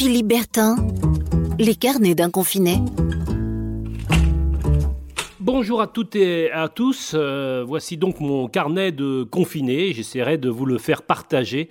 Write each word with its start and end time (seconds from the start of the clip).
Philippe 0.00 0.28
Bertin, 0.28 0.76
les 1.58 1.74
carnets 1.74 2.14
d'un 2.14 2.30
confiné. 2.30 2.78
Bonjour 5.52 5.80
à 5.80 5.88
toutes 5.88 6.14
et 6.14 6.48
à 6.52 6.68
tous. 6.68 7.10
Euh, 7.12 7.64
voici 7.66 7.96
donc 7.96 8.20
mon 8.20 8.46
carnet 8.46 8.92
de 8.92 9.24
confiné. 9.24 9.92
J'essaierai 9.92 10.38
de 10.38 10.48
vous 10.48 10.64
le 10.64 10.78
faire 10.78 11.02
partager 11.02 11.68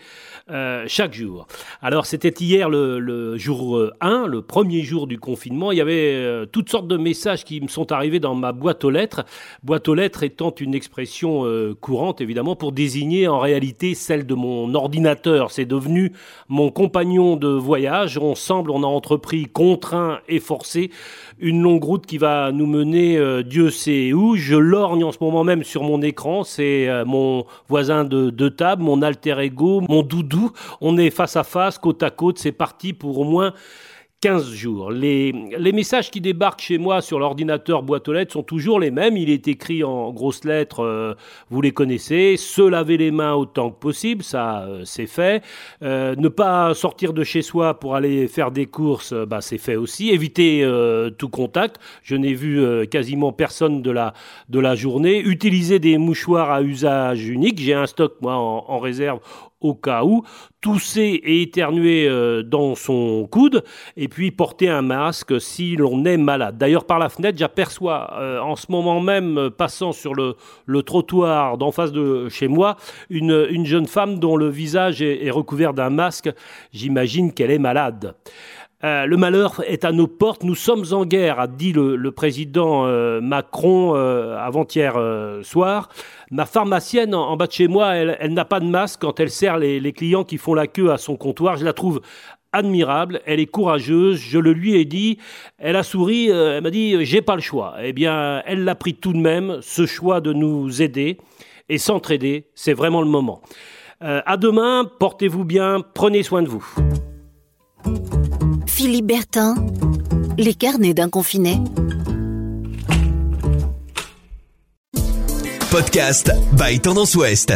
euh, 0.52 0.84
chaque 0.86 1.14
jour. 1.14 1.48
Alors 1.82 2.06
c'était 2.06 2.44
hier 2.44 2.70
le, 2.70 3.38
jour 3.38 3.82
1, 4.02 4.28
le 4.28 4.42
premier 4.42 4.82
jour 4.82 5.08
du 5.08 5.18
confinement. 5.18 5.72
Il 5.72 5.78
y 5.78 5.82
avait 5.82 6.14
euh, 6.14 6.46
toutes 6.46 6.70
sortes 6.70 6.90
de 6.90 6.98
messages 6.98 7.46
qui 7.46 7.62
me 7.62 7.70
sont 7.70 7.94
arrivés 7.94 8.20
dans 8.20 8.36
ma 8.36 8.52
boîte 8.52 8.84
aux 8.84 8.90
lettres. 8.90 9.24
Boîte 9.64 9.88
aux 9.88 9.96
lettres 9.96 10.24
étant 10.24 10.54
une 10.60 10.76
expression 10.76 11.46
courante 11.80 12.20
évidemment 12.20 12.58
pour 12.58 12.74
désigner 12.74 13.30
en 13.30 13.40
réalité 13.40 13.96
celle 13.96 14.26
de 14.26 14.36
mon 14.36 14.76
ordinateur. 14.76 15.52
C'est 15.52 15.64
devenu 15.64 16.12
mon 16.50 16.70
compagnon 16.70 17.38
de 17.38 17.48
voyage. 17.48 18.18
Ensemble 18.18 18.72
on 18.72 18.84
a 18.84 18.88
entrepris 18.88 19.46
contraint 19.46 20.20
et 20.28 20.42
forcé 20.42 20.92
une 21.40 21.62
longue 21.62 21.86
route 21.86 22.06
qui 22.06 22.18
va 22.18 22.52
nous 22.52 22.68
mener 22.68 23.18
Dieu 23.46 23.69
sait 23.70 24.14
où. 24.14 24.36
Je 24.36 24.56
lorgne 24.56 25.04
en 25.04 25.12
ce 25.12 25.18
moment 25.22 25.44
même 25.44 25.64
sur 25.64 25.84
mon 25.84 26.02
écran. 26.02 26.44
C'est 26.44 26.88
euh, 26.88 27.06
mon 27.06 27.46
voisin 27.68 28.04
de 28.04 28.50
table, 28.50 28.84
mon 28.84 29.02
alter 29.02 29.40
ego, 29.40 29.82
mon 29.88 30.04
doudou. 30.04 30.52
On 30.82 30.98
est 30.98 31.10
face 31.10 31.36
à 31.36 31.44
face, 31.44 31.78
côte 31.78 32.04
à 32.04 32.10
côte. 32.10 32.40
C'est 32.40 32.52
parti 32.52 32.94
pour 32.94 33.20
au 33.20 33.24
moins 33.24 33.54
15 34.22 34.52
jours. 34.52 34.92
Les, 34.92 35.32
messages 35.72 36.12
qui 36.12 36.20
débarquent 36.20 36.60
chez 36.60 36.78
moi 36.78 37.00
sur 37.02 37.20
l'ordinateur 37.20 37.84
boîte 37.84 38.10
aux 38.10 38.14
lettres 38.14 38.34
sont 38.34 38.44
toujours 38.44 38.78
les 38.78 38.92
mêmes. 38.92 39.16
Il 39.16 39.30
est 39.30 39.48
écrit 39.48 39.82
en 39.82 40.12
grosses 40.12 40.44
lettres, 40.44 40.84
euh, 40.84 41.14
vous 41.50 41.62
les 41.62 41.72
connaissez, 41.72 42.36
se 42.36 42.62
laver 42.62 42.98
les 42.98 43.12
mains 43.12 43.34
autant 43.34 43.70
que 43.70 43.80
possible, 43.80 44.22
ça 44.22 44.64
euh, 44.64 44.82
c'est 44.84 45.08
fait. 45.08 45.42
Euh, 45.84 46.16
ne 46.18 46.28
pas 46.28 46.74
sortir 46.74 47.14
de 47.14 47.24
chez 47.24 47.42
soi 47.42 47.80
pour 47.80 47.96
aller 47.96 48.28
faire 48.28 48.52
des 48.52 48.66
courses, 48.66 49.14
bah, 49.14 49.40
c'est 49.40 49.58
fait 49.58 49.78
aussi. 49.78 50.10
Éviter 50.10 50.68
tout 51.18 51.30
contact, 51.30 51.80
je 52.04 52.16
n'ai 52.16 52.34
vu 52.34 52.88
quasiment 52.88 53.32
personne 53.32 53.82
de 53.82 53.92
la, 53.92 54.14
de 54.50 54.60
la 54.60 54.76
journée. 54.76 55.20
Utiliser 55.20 55.80
des 55.80 55.98
mouchoirs 55.98 56.52
à 56.52 56.62
usage 56.62 57.26
unique, 57.28 57.60
j'ai 57.60 57.74
un 57.74 57.86
stock 57.86 58.16
moi 58.22 58.36
en 58.36 58.80
réserve 58.80 59.20
au 59.62 59.76
cas 59.76 60.04
où, 60.04 60.24
tousser 60.62 61.22
et 61.24 61.42
éternuer 61.42 62.08
euh, 62.08 62.44
dans 62.44 62.76
son 62.76 63.28
coude, 63.30 63.64
et 63.98 64.08
puis 64.08 64.32
porter 64.32 64.70
un 64.70 64.82
masque 64.82 65.40
si 65.40 65.76
l'on 65.76 66.06
est 66.06 66.18
malade. 66.18 66.58
D'ailleurs, 66.58 66.86
par 66.86 67.00
la 67.00 67.10
fenêtre, 67.10 67.38
j'aperçois 67.38 68.14
euh, 68.20 68.40
en 68.40 68.56
ce 68.56 68.72
moment 68.72 69.00
même, 69.02 69.38
euh, 69.38 69.50
passant 69.50 69.92
sur 69.92 70.14
le, 70.14 70.36
le 70.66 70.84
trottoir 70.84 71.58
d'en 71.58 71.72
face 71.72 71.92
de 71.92 72.30
chez 72.30 72.48
moi, 72.48 72.78
une, 73.10 73.48
une, 73.50 73.66
jeune 73.66 73.86
femme 73.86 74.20
dont 74.20 74.38
le 74.38 74.50
visage 74.50 75.02
est, 75.02 75.26
est 75.26 75.32
recouvert 75.32 75.74
d'un 75.74 75.90
masque. 75.90 76.30
J'imagine 76.74 77.34
qu'elle 77.34 77.52
est 77.52 77.60
malade. 77.60 78.16
Euh, 78.86 79.06
le 79.06 79.18
malheur 79.18 79.62
est 79.68 79.84
à 79.84 79.92
nos 79.92 80.08
portes, 80.08 80.46
nous 80.46 80.56
sommes 80.56 80.86
en 80.94 81.06
guerre, 81.06 81.40
a 81.40 81.48
dit 81.48 81.74
le, 81.74 82.12
président 82.12 82.86
euh, 82.86 83.20
Macron 83.20 83.94
euh, 83.96 84.38
avant-hier 84.38 84.98
soir. 85.44 85.90
Ma 86.32 86.46
pharmacienne 86.46 87.14
en, 87.14 87.36
bas 87.36 87.48
de 87.48 87.52
chez 87.52 87.68
moi, 87.68 87.96
elle, 87.96 88.34
n'a 88.34 88.46
pas 88.46 88.62
de 88.62 88.66
masque 88.66 89.02
quand 89.02 89.20
elle 89.20 89.30
sert 89.30 89.58
les, 89.58 89.80
les, 89.80 89.92
clients 89.92 90.24
qui 90.24 90.38
font 90.38 90.54
la 90.54 90.68
queue 90.68 90.92
à 90.92 90.98
son 90.98 91.18
comptoir. 91.18 91.58
Je 91.58 91.66
la 91.66 91.74
trouve 91.74 92.00
admirable, 92.54 93.22
elle 93.26 93.40
est 93.40 93.46
courageuse, 93.46 94.18
je 94.18 94.40
le 94.40 94.54
lui 94.54 94.76
ai 94.76 94.86
dit, 94.86 95.18
elle 95.58 95.76
a 95.76 95.84
souri, 95.84 96.30
elle 96.30 96.64
m'a 96.64 96.72
dit 96.72 97.04
j'ai 97.06 97.22
pas 97.22 97.36
le 97.36 97.42
choix. 97.42 97.76
Eh 97.84 97.92
bien, 97.92 98.42
elle 98.46 98.64
l'a 98.64 98.76
pris 98.76 98.96
tout 98.96 99.14
de 99.14 99.20
même, 99.20 99.58
ce 99.62 99.86
choix 99.86 100.22
de 100.22 100.32
nous 100.32 100.82
aider 100.82 101.18
et 101.68 101.78
s'entraider, 101.78 102.48
c'est 102.56 102.74
vraiment 102.74 103.02
le 103.02 103.10
moment. 103.10 103.42
à 104.02 104.38
demain, 104.38 104.90
portez-vous 105.00 105.44
bien, 105.44 105.84
prenez 105.94 106.24
soin 106.24 106.42
de 106.42 106.48
vous. 106.48 106.66
Philippe 108.82 109.08
Bertin, 109.08 109.56
les 110.38 110.54
carnets 110.54 110.94
d'un 110.94 111.10
confiné. 111.10 111.60
Podcast 115.70 116.32
by 116.54 116.80
Tendance 116.80 117.14
Ouest. 117.14 117.52